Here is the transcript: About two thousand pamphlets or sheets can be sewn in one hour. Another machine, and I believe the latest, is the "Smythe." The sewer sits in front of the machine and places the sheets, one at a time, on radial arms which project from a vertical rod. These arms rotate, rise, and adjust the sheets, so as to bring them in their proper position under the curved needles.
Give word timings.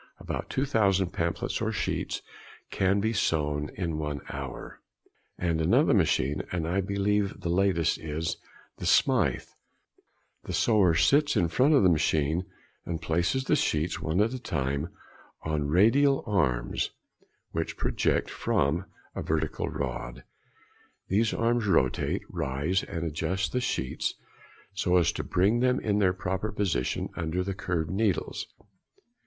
About 0.17 0.49
two 0.49 0.65
thousand 0.65 1.11
pamphlets 1.11 1.61
or 1.61 1.71
sheets 1.71 2.23
can 2.71 2.99
be 2.99 3.13
sewn 3.13 3.69
in 3.75 3.99
one 3.99 4.21
hour. 4.29 4.81
Another 5.37 5.93
machine, 5.93 6.41
and 6.51 6.67
I 6.67 6.81
believe 6.81 7.39
the 7.41 7.51
latest, 7.51 7.99
is 7.99 8.37
the 8.79 8.87
"Smythe." 8.87 9.43
The 10.45 10.53
sewer 10.53 10.95
sits 10.95 11.35
in 11.37 11.49
front 11.49 11.75
of 11.75 11.83
the 11.83 11.89
machine 11.89 12.45
and 12.83 12.99
places 12.99 13.43
the 13.43 13.55
sheets, 13.55 14.01
one 14.01 14.21
at 14.21 14.33
a 14.33 14.39
time, 14.39 14.89
on 15.43 15.67
radial 15.67 16.23
arms 16.25 16.89
which 17.51 17.77
project 17.77 18.27
from 18.31 18.85
a 19.15 19.21
vertical 19.21 19.69
rod. 19.69 20.23
These 21.09 21.31
arms 21.31 21.67
rotate, 21.67 22.23
rise, 22.27 22.81
and 22.81 23.03
adjust 23.05 23.51
the 23.51 23.61
sheets, 23.61 24.15
so 24.73 24.97
as 24.97 25.11
to 25.11 25.23
bring 25.23 25.59
them 25.59 25.79
in 25.79 25.99
their 25.99 26.11
proper 26.13 26.51
position 26.51 27.09
under 27.15 27.43
the 27.43 27.53
curved 27.53 27.91
needles. 27.91 28.47